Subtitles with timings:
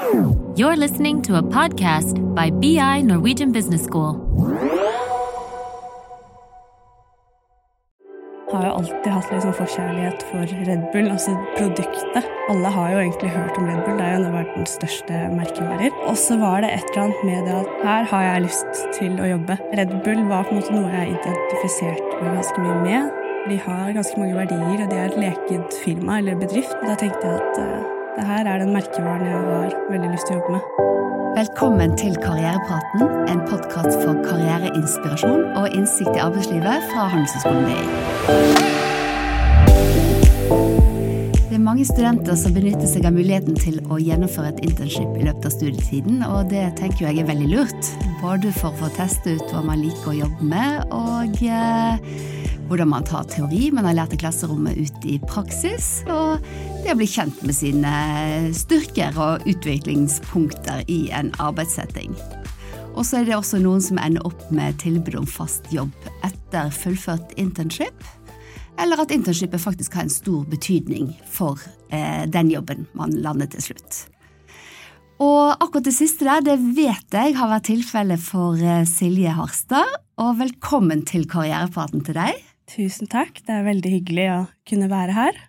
[0.00, 4.14] You're listening to a podcast by BI Norwegian Business School.
[8.50, 12.24] har jo alltid hatt liksom forkjærlighet for Red Bull, altså produktet.
[12.50, 15.20] Alle har jo egentlig hørt om Red Bull, det er jo en av verdens største
[15.36, 16.00] merkevarer.
[16.08, 19.20] Og så var det et eller annet med det at her har jeg lyst til
[19.20, 19.60] å jobbe.
[19.78, 23.22] Red Bull var på en måte noe jeg identifiserte meg ganske mye med.
[23.52, 26.76] De har ganske mange verdier, og de er et leket firma eller bedrift.
[26.80, 30.28] Og da tenkte jeg at uh, det her er den merkevaren jeg har veldig lyst
[30.28, 30.62] til å jobbe med.
[31.38, 37.82] Velkommen til Karrierepraten, en podkast for karriereinspirasjon og innsikt i arbeidslivet fra Handelshøyskolen BI.
[41.46, 45.24] Det er mange studenter som benytter seg av muligheten til å gjennomføre et internship i
[45.24, 47.94] løpet av studietiden, og det tenker jeg er veldig lurt.
[48.20, 51.96] Både for å få teste ut hva man liker å jobbe med, og eh,
[52.70, 56.02] hvordan man tar teori man har lært i klasserommet, ut i praksis.
[56.06, 56.44] Og
[56.90, 57.90] å bli kjent med sine
[58.56, 62.14] styrker og utviklingspunkter i en arbeidssetting.
[62.96, 65.92] Og så er det også noen som ender opp med tilbud om fast jobb
[66.26, 67.94] etter fullført internship.
[68.80, 71.60] Eller at internshipet faktisk har en stor betydning for
[71.94, 74.00] eh, den jobben man lander til slutt.
[75.20, 80.00] Og akkurat det siste der, det vet jeg har vært tilfellet for eh, Silje Harstad.
[80.18, 82.42] Og velkommen til karrierepraten til deg.
[82.70, 85.40] Tusen takk, det er veldig hyggelig å kunne være her.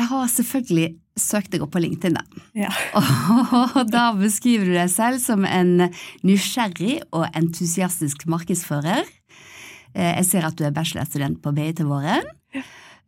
[0.00, 0.88] Jeg har selvfølgelig
[1.20, 2.44] søkt deg opp på LinkedIn, da.
[2.56, 2.70] Ja.
[3.76, 5.90] Og da beskriver du deg selv som en
[6.24, 9.04] nysgjerrig og entusiastisk markedsfører.
[9.92, 12.30] Eh, jeg ser at du er bachelorstudent på BI til våren.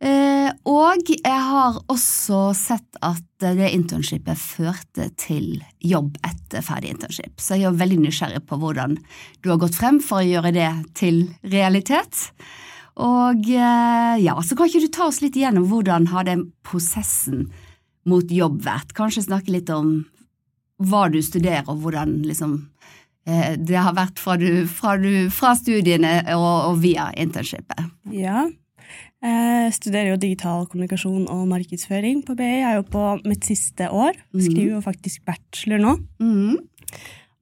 [0.03, 7.39] Eh, og jeg har også sett at det internshipet førte til jobb etter ferdig internship.
[7.39, 8.97] Så jeg er veldig nysgjerrig på hvordan
[9.41, 11.23] du har gått frem for å gjøre det til
[11.55, 12.27] realitet.
[13.01, 17.47] Og eh, ja, så kan ikke du ta oss litt igjennom hvordan har den prosessen
[18.09, 18.93] mot jobb vært?
[18.97, 20.03] Kanskje snakke litt om
[20.83, 22.57] hva du studerer, og hvordan liksom
[23.25, 27.87] eh, det har vært fra, du, fra, du, fra studiene og, og, via internshipet.
[28.13, 28.45] Ja,
[29.23, 32.49] jeg studerer jo digital kommunikasjon og markedsføring på BI.
[32.59, 34.17] Jeg er jo på mitt siste år.
[34.35, 34.45] Mhm.
[34.49, 35.93] Skriver jo faktisk bachelor nå.
[36.19, 36.57] Mm.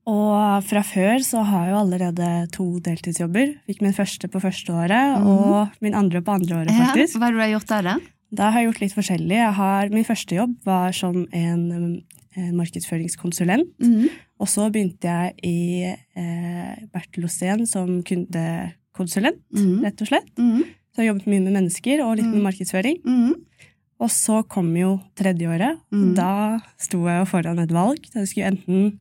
[0.09, 3.53] Og fra før så har jeg jo allerede to deltidsjobber.
[3.69, 5.27] Fikk min første på første året mm.
[5.29, 7.15] og min andre på andre året, faktisk.
[7.15, 7.95] Ja, hva har du gjort der, da?
[8.31, 9.39] Da har jeg gjort litt forskjellig.
[9.59, 11.63] Har, min første jobb var som en,
[12.33, 13.69] en markedsføringskonsulent.
[13.83, 14.07] Mm.
[14.41, 19.75] Og så begynte jeg i eh, Bertil Osten som kundekonsulent, mm.
[19.85, 20.31] rett og slett.
[20.39, 20.63] Mm.
[20.65, 22.47] Så jeg har jobbet mye med mennesker og litt med mm.
[22.49, 22.97] markedsføring.
[23.05, 23.69] Mm.
[24.01, 25.77] Og så kom jo tredjeåret.
[26.17, 28.07] Da sto jeg jo foran et valg.
[28.15, 28.95] Jeg skulle enten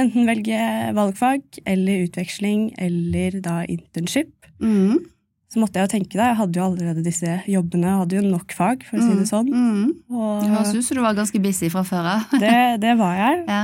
[0.00, 0.62] enten velge
[0.96, 4.32] valgfag eller utveksling eller da internship.
[4.62, 5.04] Mm.
[5.52, 8.54] Så måtte jeg jo tenke da, Jeg hadde jo allerede disse jobbene, hadde jo nok
[8.56, 9.30] fag, for å si det mm.
[9.30, 9.50] sånn.
[9.52, 9.90] Mm.
[10.10, 12.38] Og, det høres ut som du var ganske busy fra før av.
[12.42, 13.42] det, det, var jeg.
[13.46, 13.62] Ja.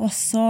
[0.00, 0.46] Og så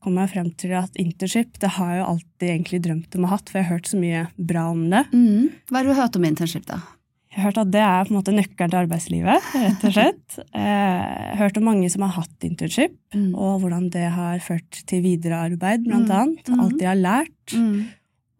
[0.00, 3.32] kom jeg frem til at internship det har jeg jo alltid egentlig drømt om å
[3.32, 5.02] ha hatt, for jeg har hørt så mye bra om det.
[5.12, 5.50] Mm.
[5.68, 6.82] Hva har du hørt om internship, da?
[7.30, 10.18] Jeg har hørt at det er på en måte nøkkelen til arbeidslivet, rett og slett.
[10.50, 13.30] Eh, jeg har hørt om mange som har hatt internship, mm.
[13.38, 16.16] og hvordan det har ført til videre arbeid, blant mm.
[16.16, 16.50] annet.
[16.56, 17.54] Alt de har lært.
[17.54, 17.86] Mm.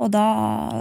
[0.00, 0.24] Og da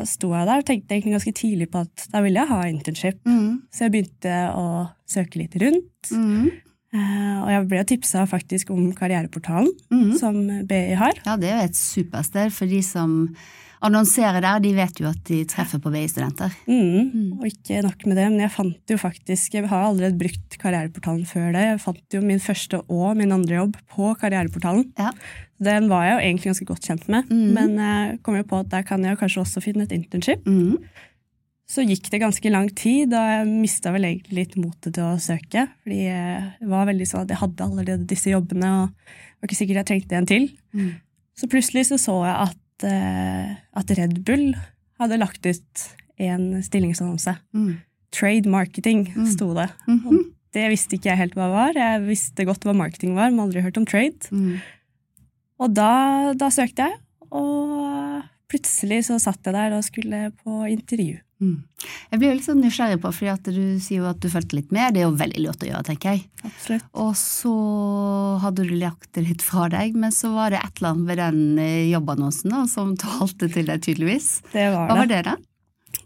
[0.09, 3.21] sto jeg der og tenkte egentlig ganske tidlig på at da ville jeg ha internship.
[3.27, 3.61] Mm.
[3.69, 4.65] Så jeg begynte å
[5.09, 6.11] søke litt rundt.
[6.11, 6.49] Mm.
[6.95, 10.11] Eh, og jeg ble tipsa faktisk om Karriereportalen, mm.
[10.17, 11.19] som BI har.
[11.27, 13.19] Ja, det er jo et supersted for de som
[13.85, 16.53] annonserer der, de vet jo at de treffer på BI-studenter.
[16.67, 17.27] Mm, mm.
[17.39, 21.27] Og ikke nok med det, men jeg fant jo faktisk Jeg har allerede brukt Karriereportalen
[21.29, 21.65] før det.
[21.65, 24.89] Jeg fant jo min første og min andre jobb på Karriereportalen.
[24.99, 25.13] Ja.
[25.63, 27.47] Den var jeg jo egentlig ganske godt kjent med, mm.
[27.55, 30.47] men jeg kom jo på at der kan jeg kanskje også finne et internship.
[30.47, 30.77] Mm.
[31.69, 35.19] Så gikk det ganske lang tid, og jeg mista vel egentlig litt motet til å
[35.21, 35.67] søke.
[35.83, 39.59] Fordi jeg var veldig sånn at jeg hadde allerede disse jobbene, og det var ikke
[39.59, 40.49] sikkert jeg trengte en til.
[40.73, 40.89] Mm.
[41.37, 44.53] Så plutselig så, så jeg at Eh, at Red Bull
[44.99, 45.85] hadde lagt ut
[46.19, 47.35] en stillingsannonse.
[47.55, 47.79] Mm.
[48.15, 49.25] Trade marketing, mm.
[49.33, 49.69] sto det.
[49.87, 50.23] Mm -hmm.
[50.53, 51.73] det visste ikke jeg helt hva var.
[51.75, 54.27] Jeg visste godt hva marketing var, men aldri hørt om trade.
[54.31, 54.59] Mm.
[55.59, 56.95] Og da, da, søkte jeg,
[57.31, 61.19] og plutselig så satt jeg der og skulle på intervju.
[61.39, 61.59] Mm.
[62.11, 64.57] Jeg blir jo litt sånn nysgjerrig på, fordi at du sier jo at du fulgte
[64.57, 64.95] litt med.
[64.95, 66.25] Det er jo veldig lurt å gjøre, tenker jeg.
[66.43, 66.87] Absolutt.
[66.99, 67.53] Og så
[68.43, 71.21] hadde du lagt det litt fra deg, men så var det et eller annet ved
[71.23, 74.31] den eh, jobbannonsen da, som talte til deg, tydeligvis.
[74.51, 74.91] Det var det.
[74.91, 75.37] Hva var det, da?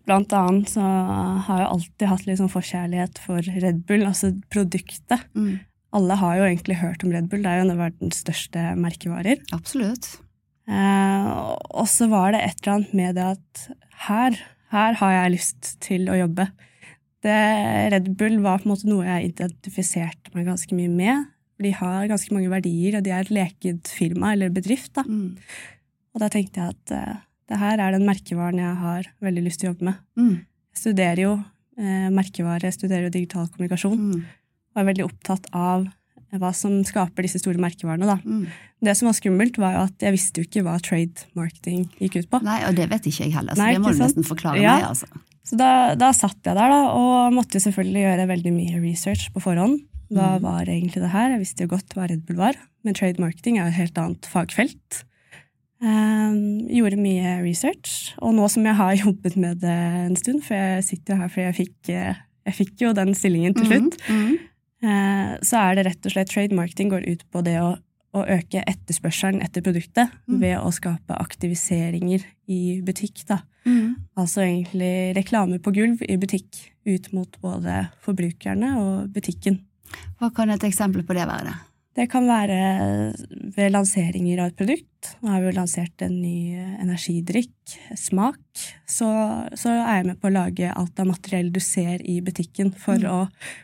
[0.04, 5.26] Blant annet så har jeg alltid hatt litt sånn forkjærlighet for Red Bull, altså produktet.
[5.34, 5.64] Mm.
[5.94, 8.74] Alle har jo egentlig hørt om Red Bull, det er jo en av verdens største
[8.80, 9.42] merkevarer.
[9.56, 10.18] Absolutt.
[10.68, 11.30] Eh,
[11.76, 13.64] og så var det et eller annet med det at
[14.08, 14.38] her
[14.74, 16.48] her har jeg lyst til å jobbe.
[17.24, 17.36] Det,
[17.94, 21.30] Red Bull var på en måte noe jeg identifiserte meg ganske mye med.
[21.62, 24.92] De har ganske mange verdier, og de er et leket firma eller bedrift.
[24.98, 25.06] da.
[25.06, 25.38] Mm.
[26.14, 27.22] Og da tenkte jeg at uh,
[27.52, 30.02] det her er den merkevaren jeg har veldig lyst til å jobbe med.
[30.20, 30.34] Mm.
[30.74, 31.34] Jeg studerer jo
[31.78, 34.24] eh, merkevare, jeg studerer jo digital kommunikasjon, Mm.
[34.74, 35.86] og er veldig opptatt av
[36.40, 38.06] hva som skaper disse store merkevarene.
[38.10, 38.16] da.
[38.26, 38.48] Mm.
[38.84, 42.18] Det som var skummelt, var jo at jeg visste jo ikke hva trade marketing gikk
[42.24, 42.42] ut på.
[42.44, 44.76] Nei, og det vet ikke jeg heller, så Nei, det må du nesten forklare Ja.
[44.80, 45.08] meg, altså.
[45.44, 49.42] Så da, da satt jeg der da, og måtte selvfølgelig gjøre veldig mye research på
[49.44, 49.82] forhånd.
[50.14, 50.42] Hva Mm.
[50.42, 51.30] var egentlig det her?
[51.32, 52.54] Jeg visste jo godt hva Red Bull var,
[52.84, 55.04] men trade marketing er jo et helt annet fagfelt.
[55.84, 59.74] Um, gjorde mye research, og nå som jeg har jobbet med det
[60.08, 63.12] en stund, for jeg sitter jo her fordi jeg fikk, eh, jeg fikk jo den
[63.18, 64.30] stillingen til slutt, Mm.
[64.34, 64.50] eh,
[65.44, 67.74] så er det rett og slett trade marketing går ut på det å,
[68.14, 70.40] å øke etterspørselen etter produktet Mm.
[70.40, 73.26] ved å skape aktiviseringer i butikk.
[73.28, 73.42] da.
[73.66, 73.96] Mm.
[74.18, 79.62] Altså egentlig reklame på gulv i butikk ut mot både forbrukerne og butikken.
[80.20, 81.46] Hva kan et eksempel på det være?
[81.52, 81.60] da?
[81.94, 83.14] Det kan være
[83.56, 85.10] ved lanseringer av et produkt.
[85.22, 87.52] Nå har vi jo lansert en ny energidrikk,
[88.00, 88.40] Smak.
[88.90, 89.06] Så,
[89.60, 92.98] så er jeg med på å lage alt av materiell du ser i butikken for,
[92.98, 93.12] Mm.
[93.12, 93.20] å,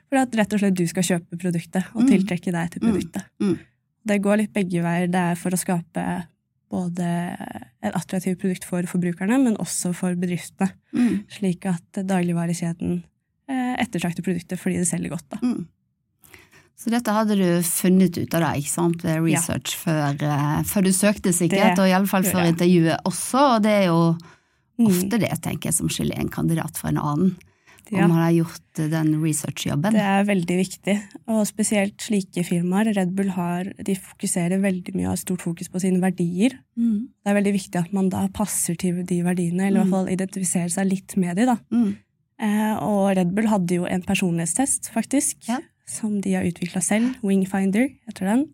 [0.10, 2.10] for at rett og slett du skal kjøpe produktet og Mm.
[2.12, 2.92] tiltrekke deg til Mm.
[2.92, 3.26] produktet.
[3.42, 3.58] Mm.
[4.06, 5.08] Det går litt begge veier.
[5.10, 6.06] Det er for å skape
[6.70, 7.02] både
[7.82, 10.72] et attraktivt produkt for forbrukerne, men også for bedriftene.
[10.94, 11.26] Mm.
[11.30, 13.04] Slik at dagligvarekjeden
[13.50, 15.30] eh, ettertrakter produktet fordi det selger godt.
[15.30, 15.40] Da.
[16.80, 16.84] Mm.
[16.84, 20.84] Så dette hadde du funnet ut av da, ikke sant, ved research før, eh, før
[20.84, 22.54] du søkte sikkert, Det og iallfall før jeg.
[22.56, 24.18] intervjuet også, og det er jo
[24.80, 24.88] Mm.
[24.88, 27.36] ofte det, tenker jeg, som skiller en kandidat fra en annen,
[27.92, 28.04] Ja.
[28.06, 29.92] om man har gjort eh, den researchjobben.
[29.92, 32.96] Det er veldig viktig, og spesielt slike firmaer.
[32.96, 36.52] Red Bull har, de fokuserer veldig mye og har stort fokus på sine verdier.
[36.78, 37.10] Mm.
[37.26, 39.90] Det er veldig viktig at man da passer til de verdiene, eller i Mm.
[39.90, 41.46] hvert fall identifiserer seg litt med de.
[41.46, 41.58] da.
[41.74, 41.98] Mm.
[42.40, 45.58] Eh, og Red Bull hadde jo en personlighetstest, faktisk, Ja.
[45.90, 47.16] Som de har utvikla selv.
[47.26, 48.48] Wingfinder heter den.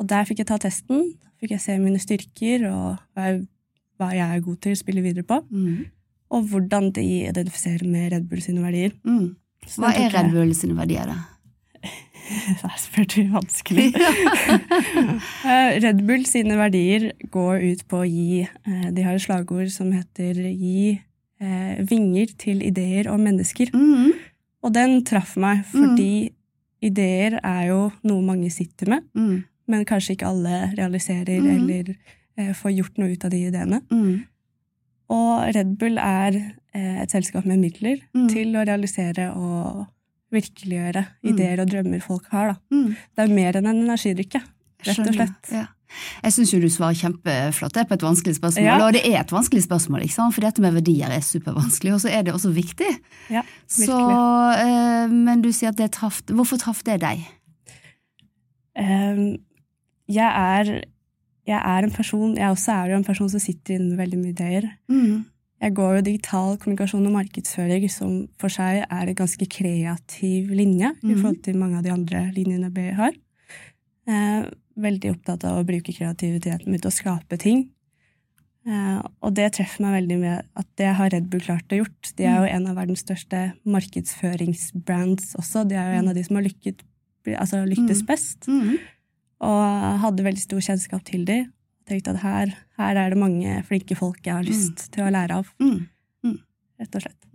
[0.00, 1.12] Og der fikk jeg ta testen.
[1.40, 3.32] Fikk jeg se mine styrker og hva,
[4.00, 5.42] hva jeg er god til å spille videre på.
[5.50, 5.90] Mm.
[6.30, 8.94] Og hvordan de identifiserer med Red Bull sine verdier.
[9.04, 9.34] Mm.
[9.76, 11.18] Hva er Red Bull sine verdier, da?
[12.62, 13.90] Der spurte vi vanskelig.
[15.50, 19.70] Eh, Red Bull sine verdier går ut på å gi eh, De har et slagord
[19.72, 21.00] som heter 'gi
[21.40, 23.72] eh, vinger til ideer og mennesker'.
[23.74, 24.12] Mm.
[24.62, 26.30] Og den traff meg, fordi
[26.82, 29.44] ideer er jo noe mange sitter med, Mm.
[29.68, 31.50] men kanskje ikke alle realiserer mm.
[31.56, 31.96] eller
[32.38, 33.80] eh, får gjort noe ut av de ideene.
[33.90, 34.24] Mm.
[35.10, 36.36] Og Red Bull er
[36.74, 38.28] eh, et selskap med midler Mm.
[38.28, 39.86] til å realisere og
[40.32, 41.30] virkeliggjøre Mm.
[41.34, 42.52] ideer og drømmer folk har.
[42.54, 42.56] Da.
[42.76, 42.96] Mm.
[43.16, 44.40] Det er mer enn en energidrikke,
[44.86, 45.12] rett og Skjønner.
[45.14, 45.52] slett.
[45.52, 45.66] Ja.
[46.22, 48.86] Jeg syns jo du svarer kjempeflott det på et vanskelig spørsmål, Ja.
[48.86, 50.34] og det er et vanskelig spørsmål, ikke sant?
[50.34, 52.90] for dette med verdier er supervanskelig, og så er det også viktig.
[53.30, 53.98] Ja, Så,
[54.54, 57.26] eh, men du sier at det traff Hvorfor traff det deg?
[58.78, 59.36] Um,
[60.08, 60.70] jeg, er,
[61.46, 64.18] jeg er en person Jeg også er jo en person som sitter inne med veldig
[64.22, 64.68] mye ideer.
[64.88, 65.24] Mm.
[65.60, 70.94] Jeg går jo digital kommunikasjon og markedsføring, som for seg er en ganske kreativ linje
[71.02, 71.18] i Mhm.
[71.20, 73.12] forhold til mange av de andre linjene BI har.
[74.08, 74.46] Eh,
[74.76, 77.68] veldig opptatt av å bruke kreativiteten min til å skape ting.
[78.68, 82.10] Uh, og det treffer meg veldig med at det har Red Bull klart å gjort.
[82.18, 85.64] De er jo en av verdens største markedsføringsbrands også.
[85.68, 86.84] De er jo en av de som har lykket,
[87.36, 88.06] altså lyktes Mm.
[88.06, 88.48] best.
[88.48, 88.76] Mm.
[89.40, 91.38] Og hadde veldig stor kjennskap til de.
[91.88, 95.40] Tenkte at her, her er det mange flinke folk jeg har lyst til å lære
[95.40, 95.48] av.
[95.60, 95.86] Mm.
[96.80, 97.26] rett og slett.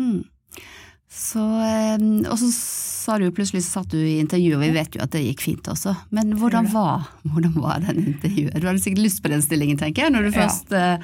[1.16, 1.98] Så, eh,
[2.30, 5.14] og så sa du plutselig så satt du i intervjuet, og vi vet jo at
[5.16, 5.94] det gikk fint også.
[6.16, 8.58] Men hvordan var, hvordan var den intervjuet?
[8.60, 10.40] Du hadde sikkert lyst på den stillingen, tenker jeg, når du Ja.
[10.48, 10.98] først eh,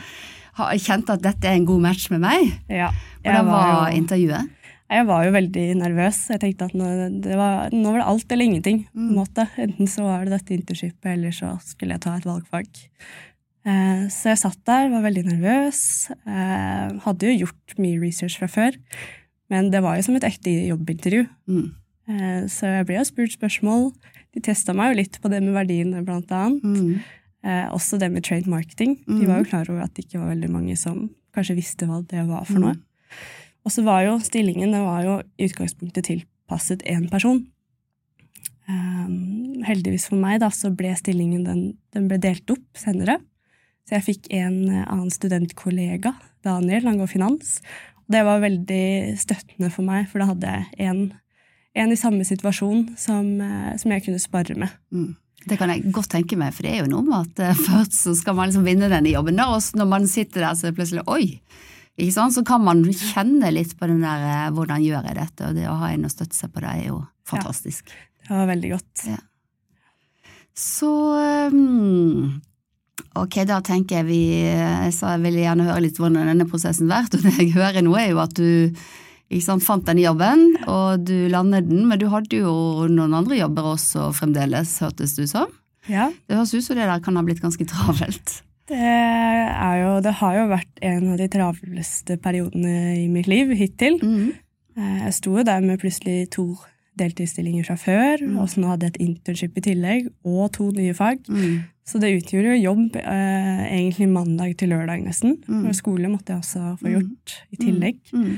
[0.59, 0.73] har-
[1.13, 2.59] at dette er en god match med meg.
[2.69, 2.89] Ja,
[3.23, 4.49] Hvordan var jo, intervjuet?
[4.91, 6.27] jeg var jo veldig nervøs.
[6.29, 8.83] Jeg tenkte at nå, det var, nå var det alt eller ingenting.
[8.91, 9.15] på en Mm.
[9.15, 9.47] måte.
[9.57, 12.67] Enten så var det dette internshipet, eller så skulle jeg ta et valgfag.
[13.63, 16.09] Eh, så jeg satt der, var veldig nervøs.
[16.27, 18.75] Eh, hadde jo gjort mye research fra før.
[19.51, 21.25] Men det var jo som et ekte jobbintervju.
[21.51, 21.65] Mm.
[22.11, 23.89] Eh, så jeg ble jo spurt spørsmål.
[24.31, 26.63] De testa meg jo litt på det med verdiene, blant annet.
[26.63, 27.19] Mm.
[27.41, 28.99] Eh, også det med trade marketing.
[29.07, 32.01] De var jo klar over at det ikke var veldig mange som kanskje visste hva
[32.07, 32.75] det var for noe.
[32.77, 32.85] Mm.
[33.65, 37.43] Og så var jo stillingen den var jo i utgangspunktet tilpasset én person.
[38.69, 41.61] Um, heldigvis for meg da, så ble stillingen den,
[41.93, 43.19] den ble delt opp senere.
[43.85, 46.13] Så jeg fikk en annen studentkollega,
[46.45, 47.57] Daniel, han går finans.
[48.11, 48.85] Det var veldig
[49.21, 51.01] støttende for meg, for da hadde jeg en,
[51.77, 54.73] en i samme situasjon som, eh, som jeg kunne spare med.
[54.91, 55.13] Mm.
[55.41, 57.97] Det kan jeg godt tenke meg, for det er jo noe med at eh, først
[57.97, 60.81] så skal man liksom vinne denne jobben, og når man sitter der så er det
[60.81, 61.25] plutselig oi!
[61.99, 62.33] Ikke sant?
[62.33, 65.67] Så kan man kjenne litt på den der eh, hvordan gjør jeg dette, og det
[65.69, 67.91] å ha en å støtte seg på det er jo fantastisk.
[67.91, 69.03] Ja, Det var veldig godt.
[69.09, 69.19] Ja.
[70.57, 70.91] Så
[71.51, 72.41] um,
[73.17, 76.91] ok, da tenker jeg vi Jeg sa jeg ville gjerne høre litt hvordan denne prosessen
[76.91, 78.77] har vært, og det jeg hører nå er jo at du
[79.39, 82.53] sant, fant denne jobben, og du landet den, men du hadde jo
[82.91, 85.51] noen andre jobber også fremdeles, hørtes du som?
[85.87, 86.09] Ja.
[86.27, 88.41] Det høres ut som det der kan ha blitt ganske travelt.
[88.71, 93.51] Det, er jo, det har jo vært en av de travleste periodene i mitt liv
[93.57, 93.97] hittil.
[93.99, 94.29] Mm.
[94.79, 96.53] Jeg sto jo der med plutselig to
[96.99, 98.37] deltidsstillinger fra før, Mm.
[98.39, 101.21] og så nå hadde jeg et internship i tillegg, og to nye fag.
[101.29, 101.63] Mm.
[101.87, 105.37] Så det utgjorde jo jobb eh, egentlig mandag til lørdag nesten.
[105.47, 105.65] Mm.
[105.67, 107.97] Og skole måtte jeg også få gjort i tillegg.
[108.13, 108.37] Mm.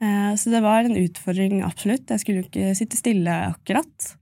[0.00, 2.06] Eh, så det var en utfordring, absolutt.
[2.08, 4.14] Jeg skulle jo ikke sitte stille akkurat.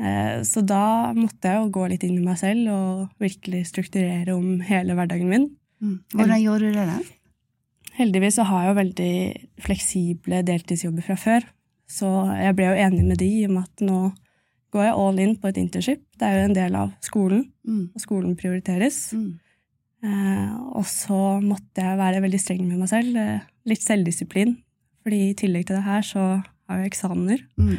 [0.00, 4.34] Eh, så da måtte jeg jo gå litt inn i meg selv og virkelig strukturere
[4.34, 5.50] om hele hverdagen min.
[5.82, 5.98] Mm.
[6.14, 6.86] Hvordan gjorde du det?
[6.86, 7.00] da?
[7.98, 9.14] Heldigvis så har jeg jo veldig
[9.66, 11.44] fleksible deltidsjobber fra før.
[11.92, 12.08] Så
[12.40, 14.00] jeg ble jo enig med de om at nå
[14.72, 16.00] går jeg all in på et internship.
[16.16, 17.90] Det er jo en del av skolen, Mm.
[17.94, 19.12] og skolen prioriteres.
[19.12, 19.38] Mm.
[20.02, 23.16] Eh, og så måtte jeg være veldig streng med meg selv.
[23.16, 24.56] Eh, litt selvdisiplin.
[25.04, 26.22] Fordi i tillegg til det her så
[26.68, 27.42] har jeg eksamener.
[27.58, 27.76] Mm.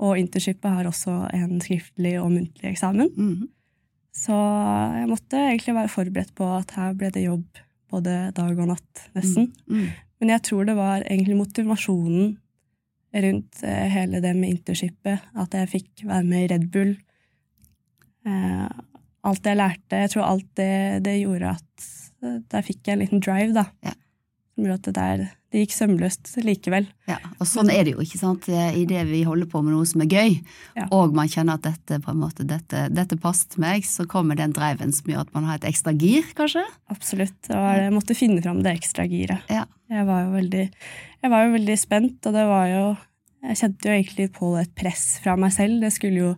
[0.00, 3.08] Og internshipet har også en skriftlig og muntlig eksamen.
[3.16, 3.48] Mm.
[4.14, 4.34] Så
[4.98, 7.46] jeg måtte egentlig være forberedt på at her ble det jobb
[7.90, 9.52] både dag og natt, nesten.
[9.70, 9.88] Mm.
[10.20, 12.36] Men jeg tror det var egentlig motivasjonen
[13.14, 15.30] rundt eh, hele det med internshipet.
[15.38, 16.96] At jeg fikk være med i Red Bull.
[18.28, 18.66] Eh,
[19.28, 21.88] alt jeg lærte, jeg tror alt det, det gjorde at
[22.24, 23.68] eh, der fikk jeg en liten drive, da.
[23.86, 23.94] Ja.
[24.58, 26.84] Som gjorde at det der det gikk sømløst likevel.
[27.08, 28.48] Ja, og sånn er det jo, ikke sant.
[28.52, 30.34] I det vi holder på med noe som er gøy,
[30.76, 30.88] Ja.
[30.92, 34.52] og man kjenner at dette på en måte, dette, dette passet meg, så kommer den
[34.52, 36.66] driven som gjør at man har et ekstra gir, kanskje?
[36.92, 37.38] Absolutt.
[37.48, 39.40] Og jeg måtte finne fram det ekstra giret.
[39.48, 39.64] Ja.
[39.88, 40.66] Jeg var jo veldig,
[41.22, 42.84] jeg var jo veldig spent, og det var jo
[43.38, 45.80] Jeg kjente jo egentlig på et press fra meg selv.
[45.80, 46.30] Det skulle jo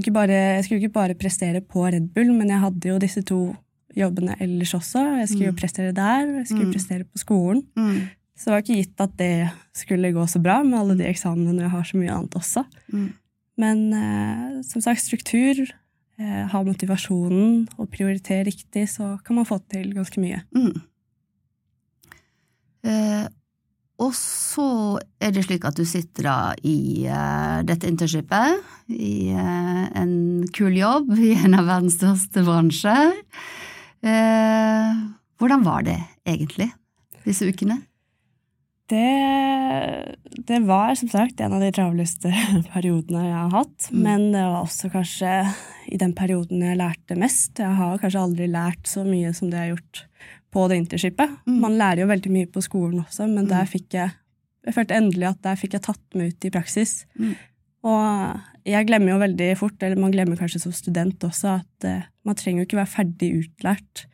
[0.00, 3.20] ikke bare, jeg skulle ikke bare prestere på Red Bull, men jeg hadde jo disse
[3.22, 3.54] to
[3.98, 5.02] jobbene ellers også.
[5.20, 5.60] Jeg skulle jo Mm.
[5.60, 6.72] prestere der, og jeg skulle Mm.
[6.72, 7.62] prestere på skolen.
[7.76, 8.08] Mm.
[8.38, 11.60] Så det var ikke gitt at det skulle gå så bra med alle de eksamene
[11.60, 12.64] jeg har så mye annet også.
[12.92, 13.12] Mm.
[13.58, 15.66] Men eh, som sagt, struktur,
[16.18, 20.42] eh, ha motivasjonen og prioritere riktig, så kan man få til ganske mye.
[20.54, 20.80] Mm.
[22.84, 23.26] Eh,
[23.98, 28.60] og så er det slik at du sitter da i eh, dette internshipet,
[28.94, 33.16] i eh, en kul jobb i en av verdens største bransjer.
[34.02, 34.98] Eh,
[35.38, 36.70] hvordan var det egentlig,
[37.24, 37.80] disse ukene?
[38.88, 39.04] Det,
[40.48, 42.30] det var som sagt en av de travleste
[42.72, 43.88] periodene jeg har hatt.
[43.92, 43.98] Mm.
[44.06, 45.32] Men det var også kanskje
[45.92, 47.58] i den perioden jeg lærte mest.
[47.60, 50.04] Jeg har kanskje aldri lært så mye som det jeg har gjort
[50.54, 51.34] på det internshipet.
[51.44, 51.58] Mm.
[51.66, 53.52] Man lærer jo veldig mye på skolen også, men Mm.
[53.52, 54.10] der fikk jeg
[54.68, 56.90] Jeg følte endelig at der fikk jeg tatt meg ut i praksis.
[57.84, 57.88] Mm.
[57.88, 62.06] Og jeg glemmer jo veldig fort, eller man glemmer kanskje som student også, at eh,
[62.26, 64.08] man trenger jo ikke være ferdig utlært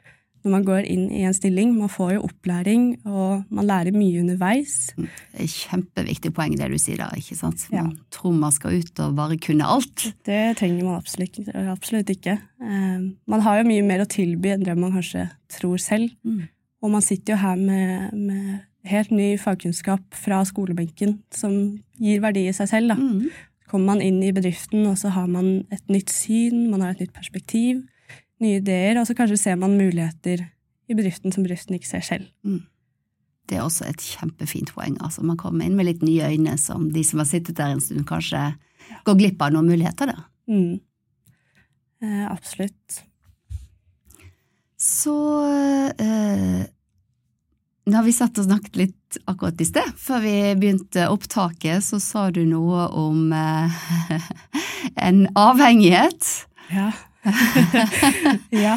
[0.45, 1.71] når man går inn i en stilling.
[1.73, 4.93] Man får jo opplæring, og man lærer mye underveis.
[5.33, 7.65] Er et kjempeviktig poeng det du sier der, ikke sant?
[7.73, 7.87] Ja.
[7.87, 10.11] Man tror man skal ut og bare kunne alt.
[10.29, 12.37] Det trenger man absolutt, absolutt ikke.
[12.61, 16.13] Eh, man har jo mye mer å tilby enn det man kanskje tror selv.
[16.29, 16.45] Mm.
[16.85, 18.61] Og man sitter jo her med, med
[18.93, 21.55] helt ny fagkunnskap fra skolebenken som
[21.97, 22.93] gir verdi i seg selv.
[22.93, 23.01] Da.
[23.01, 23.33] Mm.
[23.75, 27.01] Kommer man inn i bedriften, og så har man et nytt syn, man har et
[27.03, 27.81] nytt perspektiv,
[28.39, 30.45] nye ideer, og så kanskje ser man muligheter
[30.87, 32.29] i bedriften som bedriften ikke ser selv.
[33.51, 34.95] Det er også et kjempefint poeng.
[35.03, 37.83] Altså, man kommer inn med litt nye øyne som de som har sittet der en
[37.83, 38.45] stund, kanskje
[39.09, 40.23] går glipp av noen muligheter der.
[40.47, 40.79] Mm.
[42.05, 43.03] Eh, absolutt.
[44.79, 45.17] Så
[45.99, 46.14] eh,
[47.95, 49.91] Har vi satt og snakket litt akkurat i sted.
[50.01, 53.83] Før vi begynte opptaket, så sa du noe om eh,
[55.09, 56.31] en avhengighet.
[56.75, 56.93] Ja.
[58.53, 58.75] ja,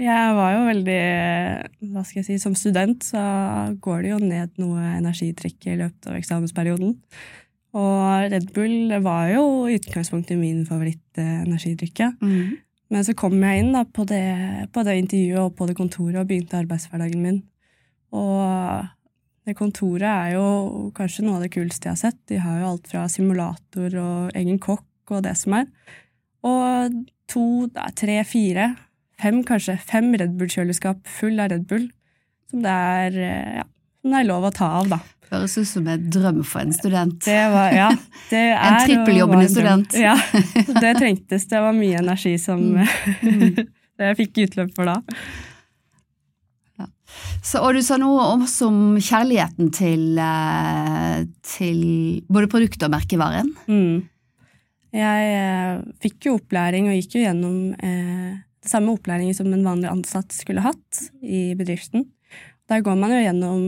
[0.00, 1.00] jeg var jo veldig
[1.92, 3.20] Hva skal jeg si, som student så
[3.84, 6.94] går det jo ned noe energidrikk i løpet av eksamensperioden.
[7.76, 12.14] Og Red Bull var jo i utgangspunktet min favoritt-energidrikke.
[12.22, 12.56] Mm.
[12.94, 14.24] Men så kom jeg inn da på det,
[14.72, 17.42] på det intervjuet og på det kontoret og begynte arbeidshverdagen min.
[18.14, 18.86] Og
[19.46, 22.18] det kontoret er jo kanskje noe av det kuleste jeg har sett.
[22.30, 25.68] De har jo alt fra simulator og egen kokk og det som er.
[26.46, 26.96] Og
[27.30, 28.72] to, da, tre, fire,
[29.22, 31.86] fem kanskje, fem Red Bull-kjøleskap full av Red Bull.
[32.50, 33.20] Som det er,
[33.60, 33.66] ja,
[34.02, 35.00] som det er lov å ta av, da.
[35.30, 37.16] Høres ut som en drøm for en student.
[37.26, 37.88] Det var, ja,
[38.30, 39.96] det er, En trippeljobbende en student.
[39.98, 40.14] Ja,
[40.82, 41.48] det trengtes.
[41.50, 45.00] Det var mye energi som det jeg fikk utløp for da.
[47.44, 51.80] Så, og du sa noe også om kjærligheten til, eh, til
[52.32, 53.52] både produktet og merkevaren.
[53.70, 54.04] Mm.
[54.96, 59.90] Jeg eh, fikk jo opplæring og gikk jo gjennom eh, samme opplæring som en vanlig
[59.90, 62.08] ansatt skulle hatt i bedriften.
[62.70, 63.66] Der går man jo gjennom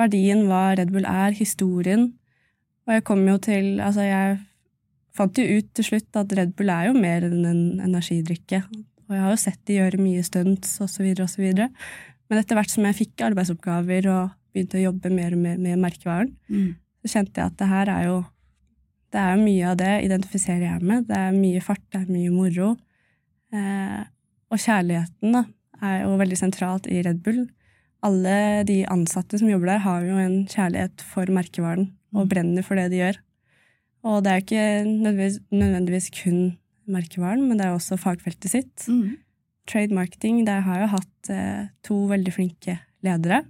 [0.00, 2.10] verdien, hva Red Bull er, historien.
[2.84, 4.40] Og jeg kom jo til Altså, jeg
[5.14, 8.64] fant jo ut til slutt at Red Bull er jo mer enn en energidrikke.
[9.04, 11.06] Og jeg har jo sett de gjøre mye stunts osv.
[11.22, 11.46] osv.
[12.30, 15.80] Men etter hvert som jeg fikk arbeidsoppgaver og begynte å jobbe mer og mer med
[15.82, 16.70] merkevaren, mm.
[17.02, 18.22] så kjente jeg at det her er jo
[19.14, 21.04] det er mye av det identifiserer jeg med.
[21.06, 22.72] Det er mye fart, det er mye moro.
[23.54, 24.00] Eh,
[24.50, 25.44] og kjærligheten da,
[25.84, 27.44] er jo veldig sentralt i Red Bull.
[28.04, 32.32] Alle de ansatte som jobber der, har jo en kjærlighet for merkevaren og mm.
[32.32, 33.20] brenner for det de gjør.
[34.04, 36.40] Og det er jo ikke nødvendigvis, nødvendigvis kun
[36.90, 38.88] merkevaren, men det er også fagfeltet sitt.
[38.90, 39.14] Mm.
[39.70, 43.44] Trade marketing, der har jeg hatt eh, to veldig flinke ledere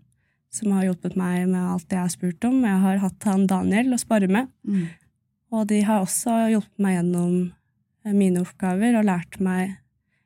[0.55, 2.61] som har hjulpet meg med alt det jeg har spurt om.
[2.63, 4.51] Jeg har hatt han Daniel å spare med.
[4.67, 4.87] Mm.
[5.55, 7.35] Og de har også hjulpet meg gjennom
[8.05, 9.77] eh, mine oppgaver og lært meg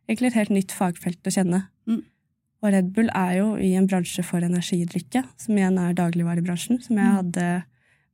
[0.09, 1.63] egentlig et helt nytt fagfelt å kjenne.
[1.89, 2.03] Mm.
[2.59, 6.97] Og Red Bull er jo i en bransje for energidrikke, som igjen er dagligvarebransjen, som
[6.99, 7.19] jeg mm.
[7.21, 7.49] hadde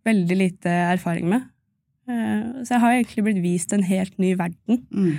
[0.05, 1.47] veldig lite erfaring med.
[2.11, 4.85] Eh, så jeg har egentlig blitt vist en helt ny verden.
[4.91, 5.15] Mm.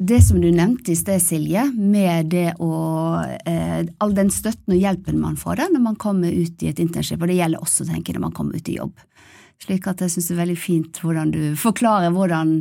[0.00, 2.72] Det som du nevnte i sted, Silje, med det å
[3.20, 6.80] eh, All den støtten og hjelpen man får da når man kommer ut i et
[6.80, 8.94] internship, og det gjelder også tenker jeg, når man kommer ut i jobb.
[9.60, 12.54] Slik at jeg syns det er veldig fint hvordan du forklarer hvordan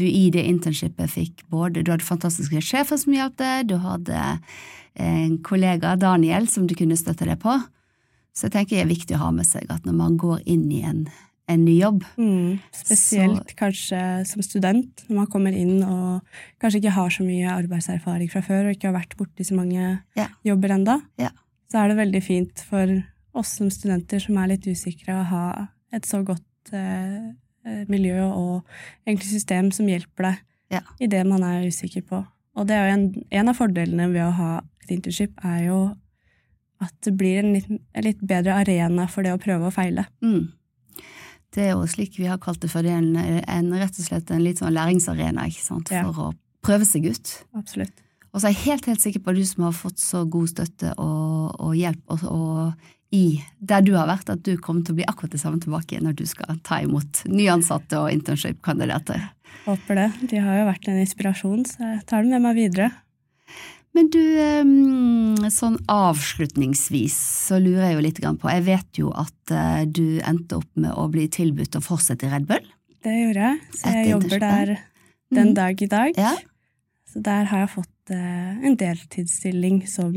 [0.00, 4.24] du i det internshipet fikk både Du hadde fantastiske sjefer som hjalp deg, du hadde
[4.96, 7.58] en kollega, Daniel, som du kunne støtte deg på.
[8.32, 10.64] Så jeg tenker det er viktig å ha med seg at når man går inn
[10.72, 11.04] i en,
[11.50, 16.20] en ny jobb mm, Spesielt så, kanskje som student, når man kommer inn og
[16.62, 19.86] kanskje ikke har så mye arbeidserfaring fra før og ikke har vært borti så mange
[20.18, 20.28] ja.
[20.46, 21.32] jobber enda, ja.
[21.72, 22.94] så er det veldig fint for
[23.36, 25.44] oss som studenter som er litt usikre, å ha
[25.94, 27.30] et så godt eh,
[27.66, 28.60] eh, miljø og
[29.06, 30.84] egentlig system som hjelper deg ja.
[31.02, 32.22] i det man er usikker på.
[32.58, 34.52] Og det er jo en, en, av fordelene ved å ha
[34.84, 35.80] et internship, er jo
[36.80, 40.06] at det blir en litt, en litt bedre arena for det å prøve og feile.
[40.24, 40.48] Mm.
[41.54, 44.30] Det er jo slik vi har kalt det for det, en, en rett og slett
[44.30, 46.04] en litt sånn læringsarena for ja.
[46.06, 46.30] å
[46.62, 47.34] prøve seg ut.
[47.58, 48.06] Absolutt.
[48.30, 50.52] Og så er jeg helt helt sikker på at du som har fått så god
[50.52, 54.94] støtte og, og hjelp og, og i der du har vært, at du kommer til
[54.94, 59.24] å bli akkurat det samme tilbake når du skal ta imot nyansatte og internship-kandidater.
[59.64, 60.08] Håper det.
[60.30, 62.92] De har jo vært en inspirasjon, så jeg tar det med meg videre.
[63.96, 67.16] Men du, ehm, sånn avslutningsvis
[67.48, 70.94] så lurer jeg jo litt på Jeg vet jo at eh, du endte opp med
[70.94, 72.62] å bli tilbudt å fortsette i Red Bull.
[73.02, 74.72] Det gjorde jeg, så jeg jobber der
[75.30, 75.54] den mm.
[75.56, 76.20] dag i dag.
[76.20, 76.34] Ja.
[77.10, 80.12] Så der har jeg fått en deltidsstilling som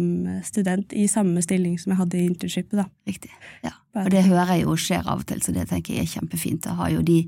[0.45, 2.75] student i samme stilling som jeg hadde i internshipet.
[2.79, 2.87] da.
[3.07, 3.31] Riktig.
[3.63, 3.75] Ja.
[4.01, 6.63] Og det hører jeg jo skjer av og til, så det tenker jeg er kjempefint.
[6.65, 7.19] Da har jo de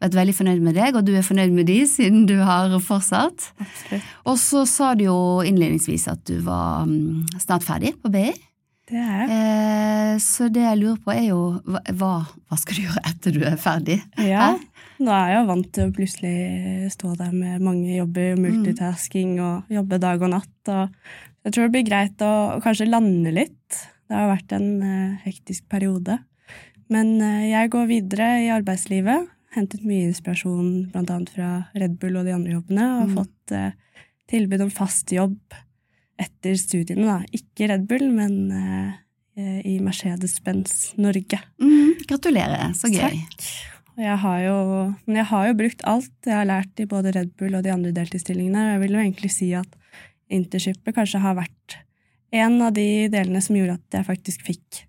[0.00, 3.50] vært veldig fornøyd med deg, og du er fornøyd med de siden du har fortsatt.
[3.60, 4.08] Absolutt.
[4.24, 8.32] Og så sa du jo innledningsvis at du var mm, snart ferdig på BI.
[8.84, 9.28] Det er jeg.
[9.32, 13.40] Eh, så det jeg lurer på, er jo hva, hva, skal du gjøre etter du
[13.48, 13.96] er ferdig?
[14.20, 14.50] Ja,
[15.00, 19.72] nå er jeg jo vant til å plutselig stå der med mange jobber, multitasking og
[19.72, 20.72] jobbe dag og natt.
[20.74, 20.92] Og
[21.44, 23.80] jeg tror det blir greit å kanskje lande litt.
[24.04, 26.20] Det har vært en uh, hektisk periode.
[26.92, 29.30] Men uh, jeg går videre i arbeidslivet.
[29.56, 31.18] Hentet mye inspirasjon bl.a.
[31.32, 32.84] fra Red Bull og de andre jobbene.
[32.84, 33.16] Og har mm.
[33.16, 35.38] fått uh, tilbud om fast jobb
[36.20, 37.18] etter studiene, da.
[37.34, 41.40] Ikke Red Bull, men uh, i Mercedes-Benz Norge.
[41.62, 42.74] Mm, gratulerer.
[42.78, 43.16] Så gøy.
[43.18, 43.48] Takk.
[43.94, 44.54] Jeg har jo,
[45.06, 47.70] men jeg har jo brukt alt jeg har lært i både Red Bull og de
[47.70, 48.72] andre deltidsstillingene.
[48.72, 49.76] Jeg vil jo egentlig si at
[50.34, 51.76] intershipet kanskje har vært
[52.34, 54.80] en av de delene som gjorde at jeg faktisk fikk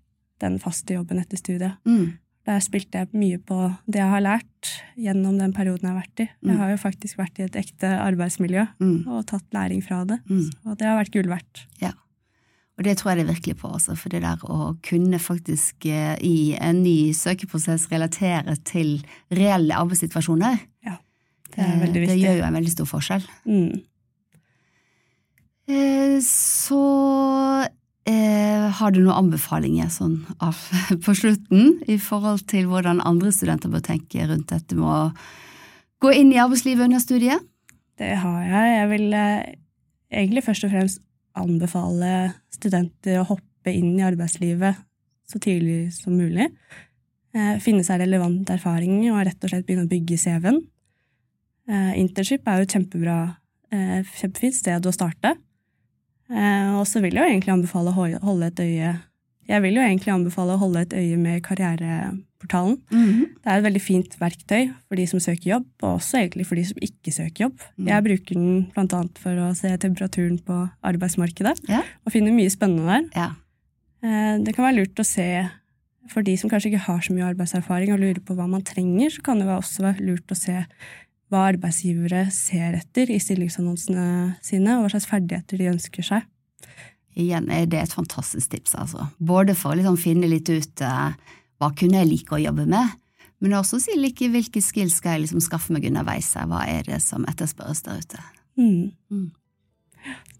[0.42, 1.78] den faste jobben etter studiet.
[1.86, 2.16] Mm.
[2.46, 3.58] Der spilte jeg mye på
[3.90, 6.26] det jeg har lært gjennom den perioden jeg har vært i.
[6.30, 6.58] Jeg mm.
[6.60, 8.98] har jo faktisk vært i et ekte arbeidsmiljø mm.
[9.10, 10.20] og tatt læring fra det.
[10.30, 10.44] Mm.
[10.52, 11.64] Så det har vært gull verdt.
[11.82, 11.92] Ja.
[12.76, 15.88] Og det tror jeg det er virkelig på, altså, for det der å kunne faktisk
[15.88, 18.98] eh, i en ny søkeprosess relatere til
[19.32, 20.98] reelle arbeidssituasjoner, ja,
[21.54, 22.10] det, er veldig viktig.
[22.12, 23.24] det gjør jo en veldig stor forskjell.
[23.48, 23.70] Mm.
[25.72, 26.82] Eh, så
[28.06, 30.58] Eh, har du noen anbefalinger sånn av,
[31.04, 36.12] på slutten i forhold til hvordan andre studenter bør tenke rundt dette med å gå
[36.14, 37.42] inn i arbeidslivet under studiet?
[37.98, 38.74] Det har jeg.
[38.76, 39.48] Jeg vil eh,
[40.20, 41.02] egentlig først og fremst
[41.36, 42.12] anbefale
[42.54, 44.78] studenter å hoppe inn i arbeidslivet
[45.26, 46.46] så tidlig som mulig.
[47.34, 50.62] Eh, finne seg relevant erfaring og rett og slett begynne å bygge CV-en.
[51.98, 53.14] Internship er jo et kjempebra,
[53.74, 55.32] kjempefint sted å starte.
[56.30, 58.94] Eh, og så vil jeg jo egentlig anbefale å holde et øye
[59.46, 62.80] Jeg vil jo egentlig anbefale å holde et øye med karriereportalen.
[62.90, 63.20] Mm.
[63.38, 66.58] Det er et veldig fint verktøy for de som søker jobb, og også egentlig for
[66.58, 67.62] de som ikke søker jobb.
[67.78, 67.90] Mm.
[67.92, 69.04] Jeg bruker den bl.a.
[69.22, 71.84] for å se temperaturen på arbeidsmarkedet, ja.
[72.02, 73.06] og finner mye spennende der.
[73.14, 73.28] Ja.
[74.02, 75.28] Eh, det kan være lurt å se
[76.10, 79.10] for de som kanskje ikke har så mye arbeidserfaring og lurer på hva man trenger,
[79.14, 80.58] så kan det også være lurt å se
[81.36, 86.24] hva arbeidsgivere ser etter i stillingsannonsene sine, og hva slags ferdigheter de ønsker seg.
[87.16, 89.06] Igjen er det et fantastisk tips, altså.
[89.18, 91.12] Både for å liksom finne litt ut uh,
[91.60, 92.96] hva kunne jeg like å jobbe med,
[93.44, 97.00] men også si like hvilke skills skal jeg liksom skaffe meg underveis, hva er det
[97.04, 98.22] som etterspørres der ute.
[98.56, 98.92] Mm.
[99.12, 99.26] Mm.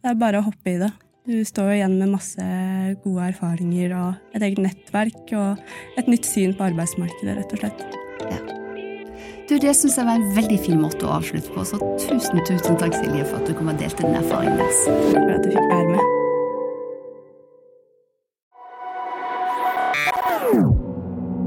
[0.01, 0.93] Det er bare å hoppe i det.
[1.27, 2.45] Du står igjen med masse
[3.03, 7.85] gode erfaringer og et eget nettverk og et nytt syn på arbeidsmarkedet, rett og slett.
[8.31, 8.66] Ja.
[9.49, 12.79] Du, Det syns jeg var en veldig fin måte å avslutte på, så tusen tusen
[12.81, 14.81] takk Silje for at du kom og delte din erfaring med oss.
[14.91, 16.03] Takk for at du fikk være med.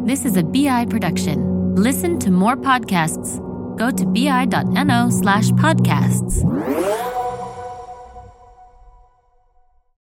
[0.08, 1.76] This is a BI production.
[1.76, 3.38] Listen to more podcasts.
[3.78, 7.19] Go to bi.no slash podcasts.